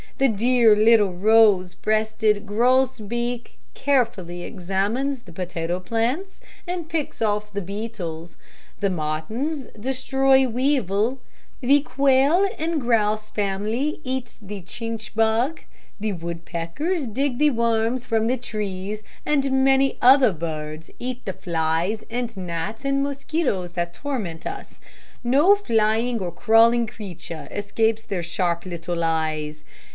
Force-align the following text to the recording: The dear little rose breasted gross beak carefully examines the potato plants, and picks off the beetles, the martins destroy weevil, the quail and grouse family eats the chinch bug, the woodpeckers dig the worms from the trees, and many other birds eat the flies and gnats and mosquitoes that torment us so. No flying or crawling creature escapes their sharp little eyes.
The 0.17 0.27
dear 0.27 0.75
little 0.75 1.13
rose 1.13 1.73
breasted 1.73 2.45
gross 2.45 2.99
beak 2.99 3.57
carefully 3.73 4.43
examines 4.43 5.23
the 5.23 5.31
potato 5.31 5.79
plants, 5.79 6.41
and 6.67 6.89
picks 6.89 7.23
off 7.23 7.53
the 7.53 7.61
beetles, 7.61 8.35
the 8.81 8.89
martins 8.89 9.67
destroy 9.79 10.47
weevil, 10.47 11.19
the 11.59 11.81
quail 11.81 12.47
and 12.59 12.81
grouse 12.81 13.29
family 13.31 13.99
eats 14.03 14.37
the 14.39 14.61
chinch 14.61 15.13
bug, 15.15 15.61
the 15.99 16.13
woodpeckers 16.13 17.05
dig 17.05 17.37
the 17.39 17.51
worms 17.51 18.05
from 18.05 18.25
the 18.27 18.37
trees, 18.37 19.01
and 19.25 19.51
many 19.63 19.97
other 20.01 20.31
birds 20.33 20.89
eat 20.99 21.25
the 21.25 21.33
flies 21.33 22.03
and 22.11 22.35
gnats 22.37 22.85
and 22.85 23.01
mosquitoes 23.03 23.73
that 23.73 23.93
torment 23.95 24.45
us 24.47 24.71
so. 24.73 24.77
No 25.23 25.55
flying 25.55 26.19
or 26.19 26.31
crawling 26.31 26.85
creature 26.85 27.47
escapes 27.51 28.03
their 28.03 28.23
sharp 28.23 28.65
little 28.65 29.03
eyes. 29.03 29.63